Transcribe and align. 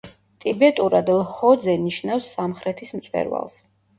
ტიბეტურად 0.43 1.11
ლჰოძე 1.17 1.77
ნიშნავს 1.83 2.31
„სამხრეთის 2.37 2.95
მწვერვალს“. 3.01 3.63